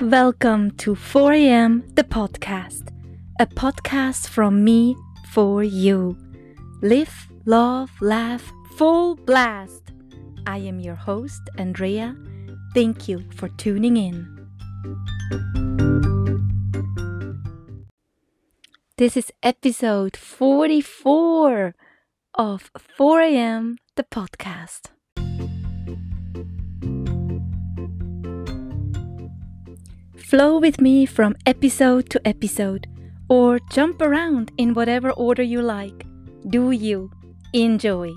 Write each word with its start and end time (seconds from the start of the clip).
Welcome 0.00 0.70
to 0.78 0.94
4am 0.94 1.94
the 1.94 2.04
podcast, 2.04 2.88
a 3.38 3.44
podcast 3.44 4.28
from 4.28 4.64
me 4.64 4.96
for 5.28 5.62
you. 5.62 6.16
Live, 6.80 7.28
love, 7.44 7.90
laugh, 8.00 8.50
full 8.78 9.16
blast. 9.16 9.92
I 10.46 10.56
am 10.56 10.80
your 10.80 10.94
host, 10.94 11.42
Andrea. 11.58 12.16
Thank 12.72 13.08
you 13.08 13.24
for 13.36 13.50
tuning 13.50 13.98
in. 13.98 14.26
This 18.96 19.18
is 19.18 19.30
episode 19.42 20.16
44 20.16 21.74
of 22.36 22.70
4am 22.98 23.76
the 23.96 24.04
podcast. 24.04 24.92
Flow 30.30 30.60
with 30.60 30.80
me 30.80 31.06
from 31.06 31.34
episode 31.44 32.08
to 32.10 32.20
episode, 32.24 32.86
or 33.28 33.58
jump 33.72 34.00
around 34.00 34.52
in 34.56 34.74
whatever 34.74 35.10
order 35.10 35.42
you 35.42 35.60
like. 35.60 36.06
Do 36.48 36.70
you 36.70 37.10
enjoy? 37.52 38.12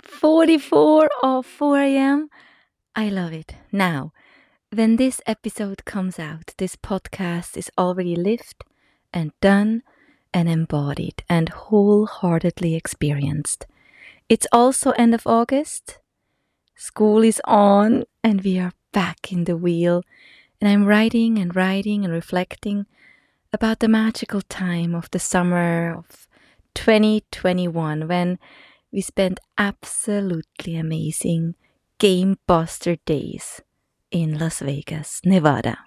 Forty-four 0.00 1.10
or 1.22 1.42
four 1.42 1.78
a.m. 1.78 2.30
I 2.94 3.10
love 3.10 3.34
it. 3.34 3.54
Now, 3.70 4.14
when 4.72 4.96
this 4.96 5.20
episode 5.26 5.84
comes 5.84 6.18
out, 6.18 6.54
this 6.56 6.74
podcast 6.74 7.58
is 7.58 7.70
already 7.76 8.16
lived 8.16 8.64
and 9.12 9.32
done 9.42 9.82
and 10.32 10.48
embodied 10.48 11.22
and 11.28 11.50
wholeheartedly 11.50 12.74
experienced. 12.74 13.66
It's 14.30 14.46
also 14.50 14.92
end 14.92 15.14
of 15.14 15.26
August 15.26 15.98
School 16.76 17.24
is 17.24 17.40
on 17.44 18.04
and 18.22 18.42
we 18.42 18.58
are 18.58 18.72
back 18.92 19.32
in 19.32 19.44
the 19.44 19.56
wheel. 19.56 20.02
And 20.60 20.70
I'm 20.70 20.84
writing 20.84 21.38
and 21.38 21.56
writing 21.56 22.04
and 22.04 22.12
reflecting 22.12 22.84
about 23.52 23.80
the 23.80 23.88
magical 23.88 24.42
time 24.42 24.94
of 24.94 25.10
the 25.10 25.18
summer 25.18 25.94
of 25.96 26.28
2021 26.74 28.06
when 28.06 28.38
we 28.92 29.00
spent 29.00 29.40
absolutely 29.56 30.76
amazing 30.76 31.54
game 31.98 32.36
buster 32.46 32.96
days 33.06 33.62
in 34.10 34.38
Las 34.38 34.60
Vegas, 34.60 35.20
Nevada. 35.24 35.85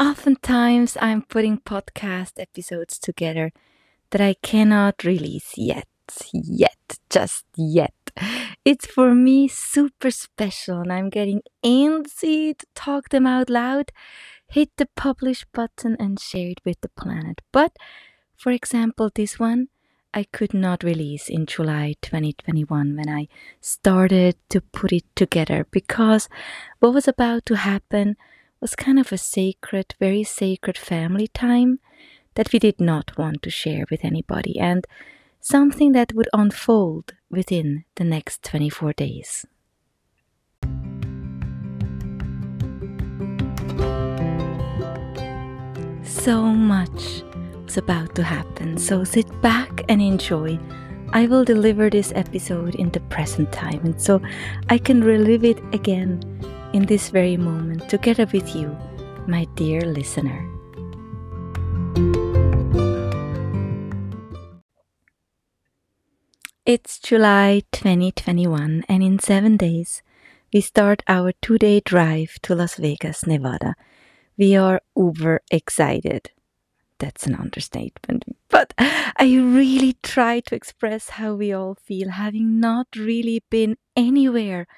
Oftentimes, 0.00 0.96
I'm 0.98 1.20
putting 1.20 1.58
podcast 1.58 2.40
episodes 2.40 2.98
together 2.98 3.52
that 4.08 4.20
I 4.22 4.32
cannot 4.32 5.04
release 5.04 5.58
yet. 5.58 5.86
Yet, 6.32 6.98
just 7.10 7.44
yet. 7.54 7.92
It's 8.64 8.86
for 8.86 9.14
me 9.14 9.46
super 9.46 10.10
special, 10.10 10.80
and 10.80 10.90
I'm 10.90 11.10
getting 11.10 11.42
antsy 11.62 12.56
to 12.56 12.66
talk 12.74 13.10
them 13.10 13.26
out 13.26 13.50
loud. 13.50 13.92
Hit 14.48 14.70
the 14.78 14.88
publish 14.96 15.44
button 15.52 15.98
and 16.00 16.18
share 16.18 16.48
it 16.48 16.62
with 16.64 16.80
the 16.80 16.88
planet. 16.88 17.42
But, 17.52 17.76
for 18.38 18.52
example, 18.52 19.10
this 19.14 19.38
one 19.38 19.68
I 20.14 20.24
could 20.24 20.54
not 20.54 20.82
release 20.82 21.28
in 21.28 21.44
July 21.44 21.94
2021 22.00 22.96
when 22.96 23.08
I 23.10 23.28
started 23.60 24.36
to 24.48 24.62
put 24.62 24.92
it 24.94 25.04
together 25.14 25.66
because 25.70 26.30
what 26.78 26.94
was 26.94 27.06
about 27.06 27.44
to 27.46 27.56
happen 27.56 28.16
was 28.60 28.76
kind 28.76 28.98
of 28.98 29.10
a 29.12 29.18
sacred, 29.18 29.94
very 29.98 30.22
sacred 30.22 30.76
family 30.76 31.26
time 31.28 31.80
that 32.34 32.52
we 32.52 32.58
did 32.58 32.80
not 32.80 33.16
want 33.16 33.42
to 33.42 33.50
share 33.50 33.84
with 33.90 34.04
anybody 34.04 34.58
and 34.58 34.86
something 35.40 35.92
that 35.92 36.12
would 36.14 36.28
unfold 36.32 37.14
within 37.30 37.84
the 37.94 38.04
next 38.04 38.42
24 38.44 38.92
days. 38.92 39.46
So 46.02 46.42
much 46.42 47.22
was 47.64 47.78
about 47.78 48.14
to 48.16 48.22
happen, 48.22 48.76
so 48.76 49.04
sit 49.04 49.26
back 49.40 49.82
and 49.88 50.02
enjoy. 50.02 50.58
I 51.12 51.26
will 51.26 51.44
deliver 51.44 51.88
this 51.88 52.12
episode 52.14 52.74
in 52.74 52.90
the 52.90 53.00
present 53.00 53.50
time, 53.52 53.80
and 53.84 54.00
so 54.00 54.20
I 54.68 54.78
can 54.78 55.02
relive 55.02 55.44
it 55.44 55.58
again 55.72 56.20
in 56.72 56.86
this 56.86 57.10
very 57.10 57.36
moment 57.36 57.88
together 57.88 58.26
with 58.32 58.54
you, 58.54 58.76
my 59.26 59.44
dear 59.56 59.80
listener. 59.82 60.46
It's 66.64 67.00
July 67.00 67.62
2021, 67.72 68.84
and 68.88 69.02
in 69.02 69.18
seven 69.18 69.56
days, 69.56 70.02
we 70.52 70.60
start 70.60 71.02
our 71.08 71.32
two 71.42 71.58
day 71.58 71.80
drive 71.80 72.38
to 72.42 72.54
Las 72.54 72.76
Vegas, 72.76 73.26
Nevada. 73.26 73.74
We 74.36 74.54
are 74.54 74.80
uber 74.96 75.42
excited. 75.50 76.30
That's 76.98 77.26
an 77.26 77.34
understatement. 77.34 78.24
But 78.48 78.74
I 78.78 79.34
really 79.42 79.96
try 80.02 80.40
to 80.40 80.54
express 80.54 81.10
how 81.10 81.34
we 81.34 81.52
all 81.52 81.74
feel, 81.74 82.10
having 82.10 82.60
not 82.60 82.86
really 82.94 83.42
been 83.50 83.76
anywhere 83.96 84.68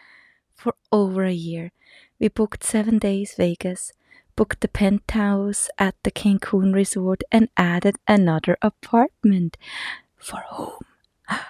for 0.55 0.75
over 0.91 1.25
a 1.25 1.33
year. 1.33 1.73
We 2.23 2.29
booked 2.29 2.63
seven 2.63 3.01
days 3.01 3.35
Vegas, 3.35 3.93
booked 4.37 4.61
the 4.61 4.69
penthouse 4.69 5.69
at 5.77 5.97
the 6.05 6.13
Cancun 6.13 6.73
resort, 6.73 7.25
and 7.33 7.49
added 7.57 7.97
another 8.07 8.57
apartment. 8.63 9.57
For 10.17 10.45
whom? 10.53 10.87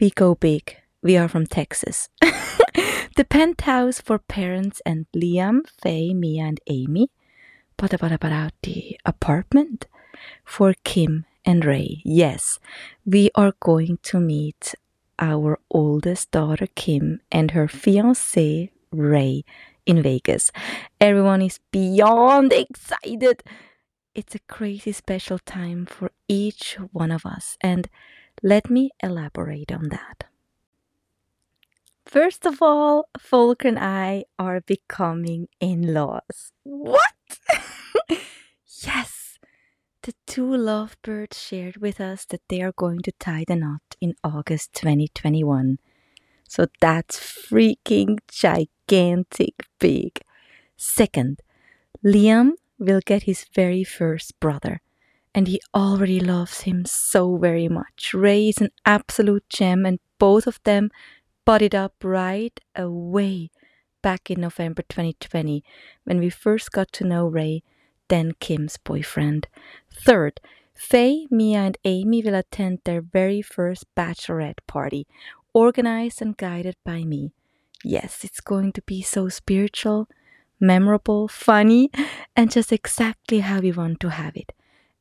We 0.00 0.10
go 0.10 0.36
big. 0.36 0.76
We 1.02 1.16
are 1.16 1.26
from 1.26 1.48
Texas. 1.48 2.08
the 2.20 3.26
penthouse 3.28 4.00
for 4.00 4.20
parents 4.20 4.80
and 4.86 5.06
Liam, 5.12 5.62
Faye, 5.82 6.14
Mia, 6.14 6.44
and 6.44 6.60
Amy. 6.68 7.10
But 7.76 7.92
about 7.92 8.52
the 8.62 9.00
apartment 9.04 9.88
for 10.44 10.74
Kim 10.84 11.24
and 11.44 11.64
Ray. 11.64 12.00
Yes, 12.04 12.60
we 13.04 13.32
are 13.34 13.54
going 13.58 13.98
to 14.04 14.20
meet 14.20 14.76
our 15.18 15.58
oldest 15.68 16.30
daughter 16.30 16.68
Kim 16.76 17.22
and 17.32 17.50
her 17.50 17.66
fiance 17.66 18.70
Ray 18.92 19.42
in 19.86 20.02
Vegas. 20.02 20.50
Everyone 21.00 21.40
is 21.40 21.60
beyond 21.70 22.52
excited. 22.52 23.42
It's 24.14 24.34
a 24.34 24.40
crazy 24.40 24.92
special 24.92 25.38
time 25.38 25.86
for 25.86 26.10
each 26.28 26.76
one 26.92 27.10
of 27.10 27.24
us, 27.24 27.56
and 27.60 27.88
let 28.42 28.68
me 28.68 28.90
elaborate 29.02 29.72
on 29.72 29.88
that. 29.90 30.24
First 32.04 32.46
of 32.46 32.62
all, 32.62 33.08
Volker 33.18 33.68
and 33.68 33.78
I 33.78 34.24
are 34.38 34.60
becoming 34.60 35.48
in 35.60 35.92
laws. 35.92 36.52
What? 36.62 37.40
yes! 38.84 39.38
The 40.02 40.14
two 40.24 40.56
lovebirds 40.56 41.36
shared 41.36 41.78
with 41.78 42.00
us 42.00 42.24
that 42.26 42.42
they 42.48 42.62
are 42.62 42.70
going 42.70 43.00
to 43.02 43.12
tie 43.18 43.44
the 43.46 43.56
knot 43.56 43.96
in 44.00 44.14
August 44.22 44.72
2021. 44.74 45.78
So 46.48 46.66
that's 46.80 47.18
freaking 47.18 48.18
gigantic 48.28 49.66
big. 49.78 50.20
Second, 50.76 51.40
Liam 52.04 52.52
will 52.78 53.00
get 53.04 53.24
his 53.24 53.46
very 53.54 53.84
first 53.84 54.38
brother, 54.40 54.80
and 55.34 55.48
he 55.48 55.60
already 55.74 56.20
loves 56.20 56.62
him 56.62 56.84
so 56.84 57.36
very 57.36 57.68
much. 57.68 58.12
Ray 58.14 58.48
is 58.48 58.60
an 58.60 58.70
absolute 58.84 59.48
gem, 59.48 59.86
and 59.86 59.98
both 60.18 60.46
of 60.46 60.60
them 60.64 60.90
butted 61.44 61.74
up 61.74 61.94
right 62.02 62.58
away 62.74 63.50
back 64.02 64.30
in 64.30 64.40
November 64.40 64.82
2020 64.82 65.64
when 66.04 66.18
we 66.18 66.30
first 66.30 66.70
got 66.70 66.92
to 66.92 67.04
know 67.04 67.26
Ray, 67.26 67.62
then 68.08 68.32
Kim's 68.38 68.76
boyfriend. 68.76 69.48
Third, 69.92 70.40
Faye, 70.74 71.26
Mia, 71.30 71.58
and 71.58 71.78
Amy 71.84 72.22
will 72.22 72.34
attend 72.34 72.80
their 72.84 73.00
very 73.00 73.42
first 73.42 73.84
bachelorette 73.96 74.60
party, 74.66 75.06
organized 75.56 76.20
and 76.20 76.36
guided 76.36 76.76
by 76.84 77.02
me. 77.02 77.32
Yes, 77.82 78.24
it's 78.24 78.42
going 78.42 78.72
to 78.72 78.82
be 78.82 79.00
so 79.00 79.30
spiritual, 79.30 80.06
memorable, 80.60 81.28
funny, 81.28 81.90
and 82.36 82.50
just 82.50 82.72
exactly 82.72 83.40
how 83.40 83.60
we 83.60 83.72
want 83.72 83.98
to 84.00 84.10
have 84.10 84.36
it. 84.36 84.52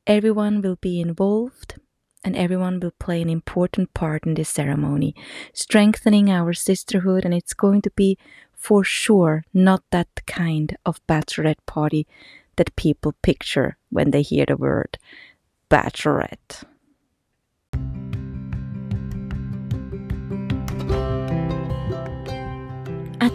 Everyone 0.07 0.61
will 0.61 0.77
be 0.77 1.01
involved 1.01 1.75
and 2.23 2.37
everyone 2.37 2.79
will 2.79 2.93
play 2.99 3.21
an 3.21 3.29
important 3.29 3.93
part 3.93 4.25
in 4.25 4.35
this 4.35 4.47
ceremony, 4.49 5.13
strengthening 5.53 6.29
our 6.29 6.53
sisterhood, 6.53 7.25
and 7.25 7.33
it's 7.33 7.53
going 7.53 7.81
to 7.81 7.91
be 7.91 8.17
for 8.53 8.83
sure 8.83 9.43
not 9.53 9.83
that 9.91 10.07
kind 10.25 10.77
of 10.85 11.05
bachelorette 11.05 11.65
party 11.65 12.07
that 12.55 12.75
people 12.77 13.13
picture 13.21 13.77
when 13.89 14.11
they 14.11 14.21
hear 14.21 14.45
the 14.45 14.55
word 14.55 14.97
bachelorette. 15.69 16.63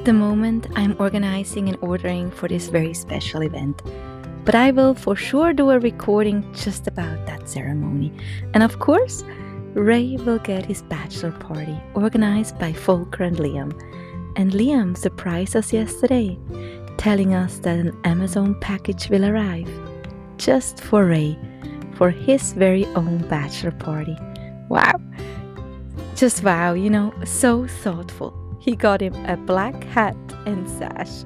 At 0.00 0.06
the 0.06 0.12
moment, 0.14 0.66
I'm 0.76 0.96
organizing 0.98 1.68
and 1.68 1.76
ordering 1.82 2.30
for 2.30 2.48
this 2.48 2.70
very 2.70 2.94
special 2.94 3.42
event. 3.42 3.82
But 4.46 4.54
I 4.54 4.70
will 4.70 4.94
for 4.94 5.14
sure 5.14 5.52
do 5.52 5.68
a 5.68 5.78
recording 5.78 6.50
just 6.54 6.86
about 6.86 7.26
that 7.26 7.46
ceremony. 7.46 8.10
And 8.54 8.62
of 8.62 8.78
course, 8.78 9.22
Ray 9.74 10.16
will 10.16 10.38
get 10.38 10.64
his 10.64 10.80
bachelor 10.80 11.32
party 11.32 11.78
organized 11.92 12.58
by 12.58 12.72
Volker 12.72 13.24
and 13.24 13.36
Liam. 13.36 13.78
And 14.36 14.52
Liam 14.52 14.96
surprised 14.96 15.54
us 15.54 15.70
yesterday, 15.70 16.38
telling 16.96 17.34
us 17.34 17.58
that 17.58 17.78
an 17.78 17.94
Amazon 18.04 18.58
package 18.58 19.10
will 19.10 19.26
arrive 19.26 19.68
just 20.38 20.80
for 20.80 21.04
Ray 21.04 21.38
for 21.92 22.08
his 22.08 22.54
very 22.54 22.86
own 22.96 23.18
bachelor 23.28 23.72
party. 23.72 24.16
Wow! 24.70 24.94
Just 26.16 26.42
wow, 26.42 26.72
you 26.72 26.88
know, 26.88 27.12
so 27.26 27.66
thoughtful. 27.66 28.39
He 28.60 28.76
got 28.76 29.00
him 29.00 29.14
a 29.24 29.36
black 29.36 29.82
hat 29.84 30.16
and 30.46 30.68
sash. 30.68 31.24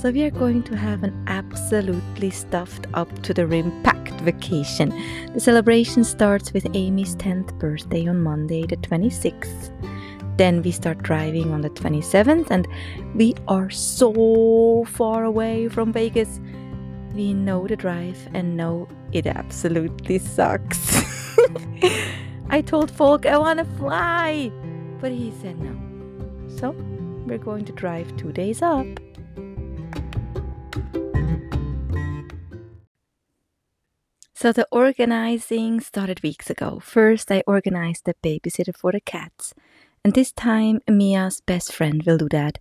So 0.00 0.10
we 0.10 0.24
are 0.24 0.30
going 0.30 0.62
to 0.64 0.76
have 0.76 1.04
an 1.04 1.24
absolutely 1.26 2.30
stuffed 2.30 2.86
up 2.92 3.22
to 3.22 3.32
the 3.32 3.46
rim 3.46 3.82
packed 3.82 4.20
vacation. 4.20 4.90
The 5.32 5.40
celebration 5.40 6.04
starts 6.04 6.52
with 6.52 6.66
Amy's 6.74 7.16
10th 7.16 7.58
birthday 7.58 8.06
on 8.06 8.20
Monday, 8.20 8.66
the 8.66 8.76
26th. 8.76 9.70
Then 10.36 10.60
we 10.60 10.70
start 10.70 10.98
driving 10.98 11.54
on 11.54 11.62
the 11.62 11.70
27th, 11.70 12.50
and 12.50 12.68
we 13.14 13.34
are 13.48 13.70
so 13.70 14.84
far 14.88 15.24
away 15.24 15.68
from 15.68 15.92
Vegas. 15.92 16.40
We 17.14 17.32
know 17.32 17.66
the 17.66 17.76
drive 17.76 18.18
and 18.34 18.56
know 18.56 18.86
it 19.12 19.26
absolutely 19.26 20.18
sucks. 20.18 21.02
I 22.50 22.60
told 22.60 22.90
Volk 22.90 23.24
I 23.24 23.38
want 23.38 23.60
to 23.60 23.64
fly, 23.76 24.52
but 25.00 25.10
he 25.10 25.32
said 25.40 25.58
no. 25.58 25.85
So 26.56 26.70
we're 27.26 27.38
going 27.38 27.66
to 27.66 27.72
drive 27.72 28.16
two 28.16 28.32
days 28.32 28.62
up. 28.62 28.86
So 34.34 34.52
the 34.52 34.66
organizing 34.70 35.80
started 35.80 36.22
weeks 36.22 36.48
ago. 36.48 36.78
First, 36.80 37.30
I 37.30 37.42
organized 37.46 38.08
a 38.08 38.14
babysitter 38.22 38.76
for 38.76 38.92
the 38.92 39.00
cats, 39.00 39.54
and 40.04 40.14
this 40.14 40.32
time 40.32 40.80
Mia's 40.88 41.40
best 41.40 41.72
friend 41.72 42.02
will 42.04 42.18
do 42.18 42.28
that. 42.30 42.58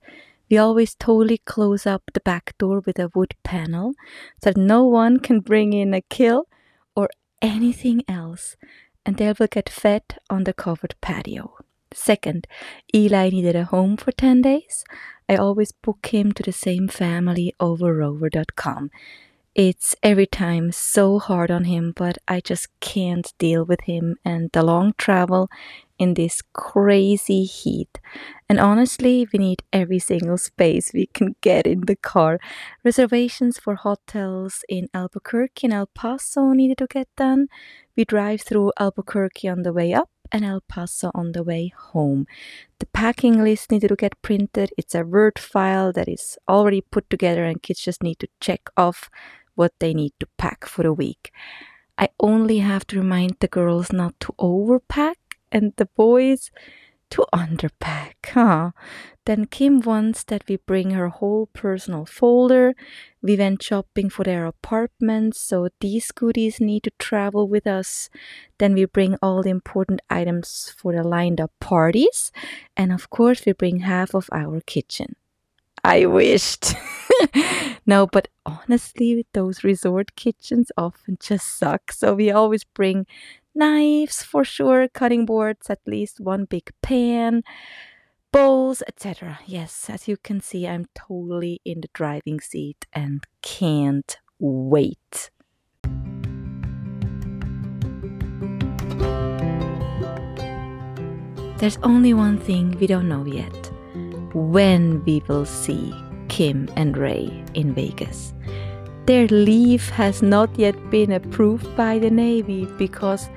We 0.49 0.57
always 0.57 0.95
totally 0.95 1.39
close 1.39 1.85
up 1.85 2.03
the 2.13 2.19
back 2.19 2.57
door 2.57 2.81
with 2.85 2.99
a 2.99 3.11
wood 3.15 3.35
panel 3.43 3.93
so 4.43 4.51
that 4.51 4.57
no 4.57 4.83
one 4.85 5.19
can 5.19 5.39
bring 5.39 5.73
in 5.73 5.93
a 5.93 6.01
kill 6.01 6.47
or 6.95 7.09
anything 7.41 8.03
else, 8.07 8.55
and 9.05 9.17
they 9.17 9.33
will 9.37 9.47
get 9.47 9.69
fed 9.69 10.03
on 10.29 10.43
the 10.43 10.53
covered 10.53 10.95
patio. 11.01 11.54
Second, 11.95 12.45
Eli 12.93 13.29
needed 13.29 13.55
a 13.55 13.63
home 13.63 13.95
for 13.95 14.11
10 14.11 14.41
days. 14.41 14.83
I 15.29 15.37
always 15.37 15.71
book 15.71 16.07
him 16.07 16.33
to 16.33 16.43
the 16.43 16.51
same 16.51 16.89
family 16.89 17.55
over 17.57 17.95
rover.com. 17.95 18.91
It's 19.55 19.95
every 20.03 20.27
time 20.27 20.73
so 20.73 21.19
hard 21.19 21.49
on 21.49 21.63
him, 21.63 21.93
but 21.95 22.17
I 22.27 22.41
just 22.41 22.67
can't 22.81 23.31
deal 23.37 23.63
with 23.63 23.79
him 23.83 24.17
and 24.25 24.49
the 24.51 24.61
long 24.61 24.93
travel 24.97 25.49
in 25.97 26.15
this 26.15 26.41
crazy 26.51 27.45
heat. 27.45 27.97
And 28.49 28.59
honestly, 28.59 29.25
we 29.31 29.39
need 29.39 29.63
every 29.71 29.99
single 29.99 30.37
space 30.37 30.91
we 30.93 31.05
can 31.05 31.37
get 31.39 31.65
in 31.65 31.85
the 31.85 31.95
car. 31.95 32.39
Reservations 32.83 33.57
for 33.57 33.75
hotels 33.75 34.65
in 34.67 34.89
Albuquerque 34.93 35.67
and 35.67 35.73
El 35.73 35.87
Paso 35.87 36.51
needed 36.51 36.79
to 36.79 36.87
get 36.87 37.07
done. 37.15 37.47
We 37.95 38.03
drive 38.03 38.41
through 38.41 38.73
Albuquerque 38.77 39.47
on 39.47 39.63
the 39.63 39.71
way 39.71 39.93
up 39.93 40.09
and 40.31 40.45
El 40.45 40.61
Paso 40.61 41.11
on 41.13 41.31
the 41.31 41.43
way 41.43 41.71
home. 41.75 42.27
The 42.79 42.85
packing 42.87 43.43
list 43.43 43.71
needed 43.71 43.89
to 43.89 43.95
get 43.95 44.21
printed. 44.21 44.71
It's 44.77 44.95
a 44.95 45.03
Word 45.03 45.39
file 45.39 45.91
that 45.93 46.07
is 46.07 46.37
already 46.47 46.81
put 46.81 47.09
together, 47.09 47.45
and 47.45 47.61
kids 47.61 47.81
just 47.81 48.03
need 48.03 48.19
to 48.19 48.27
check 48.39 48.69
off 48.77 49.09
what 49.55 49.73
they 49.79 49.93
need 49.93 50.13
to 50.19 50.27
pack 50.37 50.65
for 50.65 50.83
the 50.83 50.93
week. 50.93 51.31
I 51.97 52.09
only 52.19 52.59
have 52.59 52.85
to 52.87 52.99
remind 52.99 53.37
the 53.39 53.47
girls 53.47 53.91
not 53.91 54.19
to 54.21 54.33
overpack 54.33 55.15
and 55.51 55.73
the 55.77 55.85
boys 55.85 56.51
to 57.11 57.25
underpack, 57.33 58.13
huh? 58.25 58.71
Then 59.25 59.45
Kim 59.45 59.81
wants 59.81 60.23
that 60.25 60.43
we 60.47 60.57
bring 60.57 60.91
her 60.91 61.09
whole 61.09 61.47
personal 61.47 62.05
folder. 62.05 62.75
We 63.21 63.35
went 63.35 63.63
shopping 63.63 64.09
for 64.09 64.23
their 64.23 64.45
apartments, 64.45 65.41
so 65.41 65.69
these 65.79 66.11
goodies 66.11 66.59
need 66.59 66.83
to 66.83 66.91
travel 66.99 67.47
with 67.47 67.65
us. 67.65 68.09
Then 68.59 68.73
we 68.75 68.85
bring 68.85 69.17
all 69.21 69.41
the 69.41 69.49
important 69.49 70.01
items 70.09 70.73
for 70.77 70.93
the 70.93 71.03
lined 71.03 71.41
up 71.41 71.51
parties. 71.59 72.31
And 72.77 72.91
of 72.91 73.09
course, 73.09 73.45
we 73.45 73.53
bring 73.53 73.79
half 73.79 74.13
of 74.13 74.29
our 74.31 74.61
kitchen. 74.61 75.15
I 75.83 76.05
wished. 76.05 76.73
no, 77.85 78.07
but 78.07 78.27
honestly, 78.45 79.25
those 79.33 79.63
resort 79.63 80.15
kitchens 80.15 80.71
often 80.77 81.17
just 81.21 81.57
suck. 81.57 81.91
So 81.91 82.13
we 82.15 82.31
always 82.31 82.63
bring 82.63 83.05
knives 83.55 84.21
for 84.21 84.43
sure, 84.43 84.87
cutting 84.87 85.25
boards, 85.25 85.69
at 85.69 85.79
least 85.87 86.19
one 86.19 86.45
big 86.45 86.71
pan, 86.81 87.43
bowls, 88.31 88.83
etc. 88.87 89.39
Yes, 89.45 89.89
as 89.89 90.07
you 90.07 90.17
can 90.17 90.41
see, 90.41 90.67
I'm 90.67 90.85
totally 90.93 91.61
in 91.63 91.81
the 91.81 91.89
driving 91.93 92.41
seat 92.41 92.85
and 92.93 93.23
can't 93.41 94.17
wait. 94.39 95.31
There's 101.57 101.77
only 101.83 102.13
one 102.13 102.37
thing 102.37 102.77
we 102.79 102.85
don't 102.85 103.07
know 103.07 103.25
yet 103.25 103.71
when 104.35 105.03
we 105.05 105.23
will 105.27 105.45
see 105.45 105.93
Kim 106.27 106.69
and 106.75 106.97
Ray 106.97 107.43
in 107.53 107.73
Vegas. 107.73 108.34
Their 109.05 109.27
leave 109.27 109.87
has 109.89 110.23
not 110.23 110.57
yet 110.57 110.89
been 110.89 111.11
approved 111.11 111.75
by 111.77 111.99
the 111.99 112.09
Navy 112.09 112.65
because 112.77 113.29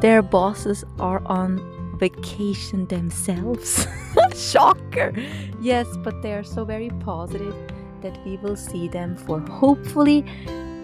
their 0.00 0.20
bosses 0.20 0.84
are 0.98 1.22
on 1.24 1.58
vacation 1.98 2.86
themselves. 2.86 3.86
Shocker! 4.34 5.14
Yes, 5.62 5.86
but 6.02 6.20
they 6.20 6.34
are 6.34 6.44
so 6.44 6.66
very 6.66 6.90
positive 7.00 7.54
that 8.02 8.18
we 8.26 8.36
will 8.36 8.56
see 8.56 8.86
them 8.86 9.16
for 9.16 9.40
hopefully 9.40 10.26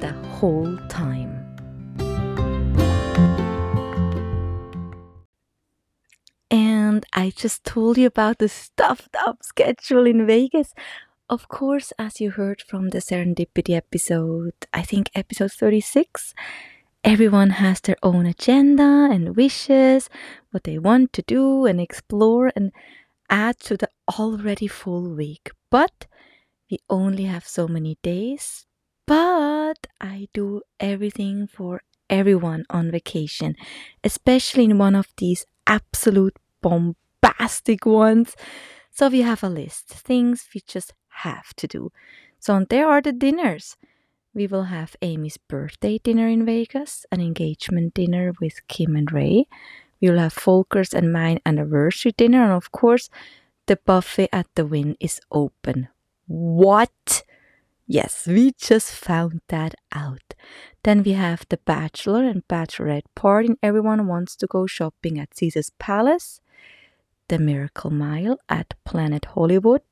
the 0.00 0.12
whole 0.38 0.74
time. 0.88 1.36
And 6.50 7.04
I 7.12 7.30
just 7.36 7.62
told 7.64 7.98
you 7.98 8.06
about 8.06 8.38
the 8.38 8.48
stuffed 8.48 9.14
up 9.16 9.42
schedule 9.42 10.06
in 10.06 10.26
Vegas. 10.26 10.72
Of 11.30 11.46
course, 11.46 11.92
as 11.96 12.20
you 12.20 12.32
heard 12.32 12.60
from 12.60 12.88
the 12.88 12.98
serendipity 12.98 13.76
episode, 13.76 14.66
I 14.74 14.82
think 14.82 15.10
episode 15.14 15.52
36, 15.52 16.34
everyone 17.04 17.50
has 17.50 17.80
their 17.80 17.96
own 18.02 18.26
agenda 18.26 19.08
and 19.12 19.36
wishes, 19.36 20.10
what 20.50 20.64
they 20.64 20.76
want 20.76 21.12
to 21.12 21.22
do 21.22 21.66
and 21.66 21.80
explore 21.80 22.50
and 22.56 22.72
add 23.30 23.60
to 23.60 23.76
the 23.76 23.88
already 24.18 24.66
full 24.66 25.14
week. 25.14 25.52
But 25.70 26.06
we 26.68 26.78
only 26.90 27.24
have 27.26 27.46
so 27.46 27.68
many 27.68 27.96
days. 28.02 28.66
But 29.06 29.86
I 30.00 30.26
do 30.34 30.62
everything 30.80 31.46
for 31.46 31.82
everyone 32.08 32.64
on 32.70 32.90
vacation, 32.90 33.54
especially 34.02 34.64
in 34.64 34.78
one 34.78 34.96
of 34.96 35.06
these 35.16 35.46
absolute 35.64 36.36
bombastic 36.60 37.86
ones. 37.86 38.34
So 38.90 39.08
we 39.08 39.22
have 39.22 39.44
a 39.44 39.48
list, 39.48 39.90
things 39.90 40.48
we 40.52 40.60
just 40.66 40.92
have 41.10 41.54
to 41.56 41.66
do. 41.66 41.92
So 42.38 42.64
there 42.68 42.88
are 42.88 43.02
the 43.02 43.12
dinners. 43.12 43.76
We 44.32 44.46
will 44.46 44.64
have 44.64 44.96
Amy's 45.02 45.36
birthday 45.36 45.98
dinner 45.98 46.28
in 46.28 46.46
Vegas, 46.46 47.04
an 47.10 47.20
engagement 47.20 47.94
dinner 47.94 48.32
with 48.40 48.66
Kim 48.68 48.96
and 48.96 49.10
Ray. 49.10 49.46
We 50.00 50.08
will 50.08 50.18
have 50.18 50.34
Volker's 50.34 50.94
and 50.94 51.12
mine 51.12 51.40
anniversary 51.44 52.12
dinner, 52.16 52.42
and 52.44 52.52
of 52.52 52.72
course, 52.72 53.10
the 53.66 53.76
buffet 53.76 54.28
at 54.32 54.46
the 54.54 54.64
Wynn 54.64 54.96
is 55.00 55.20
open. 55.30 55.88
What? 56.26 57.24
Yes, 57.86 58.26
we 58.26 58.52
just 58.52 58.92
found 58.92 59.40
that 59.48 59.74
out. 59.92 60.34
Then 60.84 61.02
we 61.02 61.12
have 61.12 61.44
the 61.48 61.58
bachelor 61.58 62.24
and 62.24 62.46
bachelorette 62.46 63.10
party, 63.16 63.48
and 63.48 63.58
everyone 63.62 64.06
wants 64.06 64.36
to 64.36 64.46
go 64.46 64.66
shopping 64.66 65.18
at 65.18 65.36
Caesar's 65.36 65.72
Palace, 65.78 66.40
the 67.28 67.38
Miracle 67.38 67.90
Mile 67.90 68.38
at 68.48 68.74
Planet 68.84 69.24
Hollywood, 69.24 69.82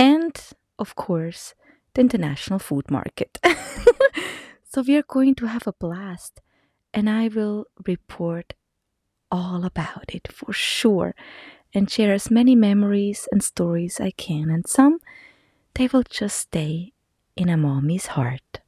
and 0.00 0.34
of 0.78 0.96
course, 0.96 1.54
the 1.92 2.00
International 2.00 2.58
Food 2.58 2.90
Market. 2.90 3.38
so 4.64 4.80
we 4.80 4.96
are 4.96 5.04
going 5.06 5.34
to 5.36 5.46
have 5.46 5.66
a 5.66 5.74
blast, 5.74 6.40
and 6.94 7.08
I 7.08 7.28
will 7.28 7.66
report 7.86 8.54
all 9.30 9.64
about 9.64 10.14
it 10.14 10.26
for 10.32 10.52
sure 10.52 11.14
and 11.74 11.88
share 11.88 12.14
as 12.14 12.30
many 12.30 12.56
memories 12.56 13.28
and 13.30 13.44
stories 13.44 14.00
I 14.00 14.10
can, 14.12 14.50
and 14.50 14.66
some 14.66 14.98
they 15.74 15.86
will 15.86 16.02
just 16.02 16.38
stay 16.38 16.94
in 17.36 17.50
a 17.50 17.58
mommy's 17.58 18.06
heart. 18.16 18.60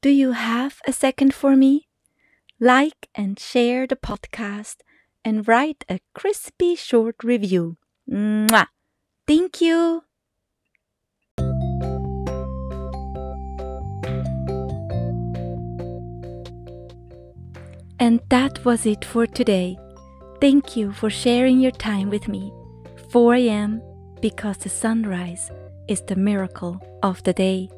Do 0.00 0.08
you 0.08 0.32
have 0.32 0.80
a 0.86 0.92
second 0.92 1.34
for 1.34 1.56
me? 1.56 1.88
Like 2.60 3.08
and 3.14 3.38
share 3.38 3.88
the 3.88 3.96
podcast 3.96 4.76
and 5.24 5.46
write 5.46 5.84
a 5.88 6.00
crispy 6.14 6.74
short 6.74 7.22
review. 7.22 7.76
Mwah! 8.10 8.66
Thank 9.26 9.60
you! 9.60 10.04
And 17.98 18.20
that 18.30 18.64
was 18.64 18.84
it 18.84 19.04
for 19.04 19.26
today. 19.26 19.78
Thank 20.40 20.76
you 20.76 20.92
for 20.92 21.08
sharing 21.08 21.60
your 21.60 21.70
time 21.70 22.10
with 22.10 22.26
me. 22.26 22.52
4 23.10 23.34
a.m. 23.36 23.80
because 24.20 24.58
the 24.58 24.68
sunrise 24.68 25.52
is 25.86 26.02
the 26.02 26.16
miracle 26.16 26.80
of 27.04 27.22
the 27.22 27.32
day. 27.32 27.68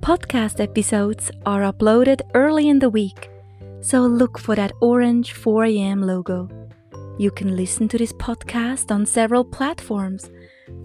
Podcast 0.00 0.58
episodes 0.58 1.30
are 1.44 1.70
uploaded 1.70 2.22
early 2.34 2.68
in 2.68 2.78
the 2.78 2.88
week, 2.88 3.28
so 3.82 4.00
look 4.00 4.38
for 4.38 4.54
that 4.54 4.72
orange 4.80 5.32
4 5.32 5.66
a.m. 5.66 6.00
logo 6.00 6.48
you 7.18 7.30
can 7.30 7.56
listen 7.56 7.88
to 7.88 7.98
this 7.98 8.12
podcast 8.12 8.90
on 8.90 9.06
several 9.06 9.44
platforms, 9.44 10.30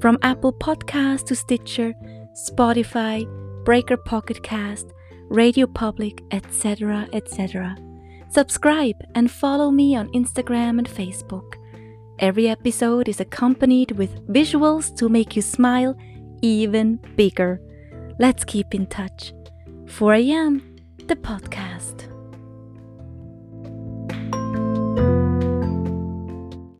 from 0.01 0.17
Apple 0.21 0.53
Podcast 0.53 1.25
to 1.27 1.35
Stitcher, 1.35 1.93
Spotify, 2.33 3.25
Breaker 3.63 3.97
Pocket 3.97 4.43
Cast, 4.43 4.87
Radio 5.29 5.67
Public, 5.67 6.21
etc., 6.31 7.07
etc. 7.13 7.75
Subscribe 8.29 8.95
and 9.15 9.31
follow 9.31 9.71
me 9.71 9.95
on 9.95 10.11
Instagram 10.13 10.77
and 10.77 10.87
Facebook. 10.87 11.55
Every 12.19 12.49
episode 12.49 13.07
is 13.07 13.19
accompanied 13.19 13.91
with 13.91 14.27
visuals 14.27 14.95
to 14.97 15.09
make 15.09 15.35
you 15.35 15.41
smile 15.41 15.95
even 16.41 16.97
bigger. 17.15 17.61
Let's 18.19 18.43
keep 18.43 18.73
in 18.73 18.87
touch. 18.87 19.33
4 19.87 20.13
a.m. 20.15 20.75
the 21.07 21.15
podcast. 21.15 22.06